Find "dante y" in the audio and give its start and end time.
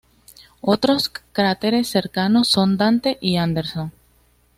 2.75-3.37